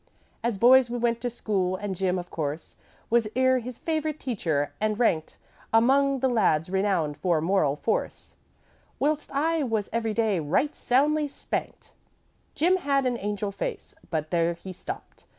"'As 0.43 0.57
boys, 0.57 0.89
we 0.89 0.97
went 0.97 1.21
to 1.21 1.29
school, 1.29 1.75
and 1.75 1.95
Jim, 1.95 2.17
of 2.17 2.31
course, 2.31 2.75
Was 3.11 3.27
e'er 3.35 3.59
his 3.59 3.77
teacher's 3.77 4.15
favorite, 4.25 4.71
and 4.81 4.97
ranked 4.97 5.37
Among 5.71 6.21
the 6.21 6.27
lads 6.27 6.71
renowned 6.71 7.17
for 7.17 7.39
moral 7.39 7.75
force, 7.75 8.35
Whilst 8.97 9.29
I 9.31 9.61
was 9.61 9.89
every 9.93 10.15
day 10.15 10.39
right 10.39 10.75
soundly 10.75 11.27
spanked. 11.27 11.91
"'Jim 12.55 12.77
had 12.77 13.05
an 13.05 13.19
angel 13.19 13.51
face, 13.51 13.93
but 14.09 14.31
there 14.31 14.55
he 14.55 14.73
stopped. 14.73 15.25